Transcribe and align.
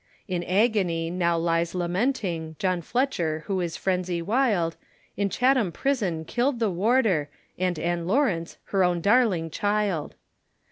In 0.27 0.43
agony, 0.45 1.11
now 1.11 1.37
lies 1.37 1.75
lamenting, 1.75 2.55
John 2.57 2.81
Fletcher, 2.81 3.43
who 3.45 3.61
is 3.61 3.77
frenzy 3.77 4.19
wild, 4.19 4.75
In 5.15 5.29
Chatham 5.29 5.71
prison 5.71 6.25
killed 6.25 6.57
the 6.57 6.71
warder, 6.71 7.29
And 7.59 7.77
Ann 7.77 8.07
Lawrence 8.07 8.57
her 8.73 8.83
own 8.83 8.99
darling 9.01 9.51
child. 9.51 10.15